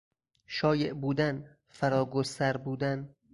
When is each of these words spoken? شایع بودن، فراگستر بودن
شایع 0.45 0.93
بودن، 0.93 1.57
فراگستر 1.67 2.57
بودن 2.57 3.15